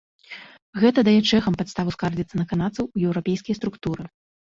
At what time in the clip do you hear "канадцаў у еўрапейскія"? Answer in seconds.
2.55-3.55